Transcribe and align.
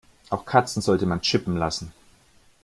Auch 0.31 0.45
Katzen 0.45 0.81
sollte 0.81 1.05
man 1.05 1.21
chippen 1.21 1.55
lassen. 1.57 1.93